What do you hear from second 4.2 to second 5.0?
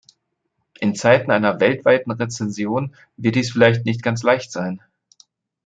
leicht sein.